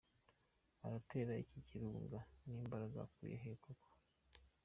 Araterera 0.85 1.33
iki 1.43 1.57
kirunga 1.67 2.19
n’imbaraga 2.49 2.97
akuye 3.05 3.35
he 3.43 3.51
koko? 3.63 3.89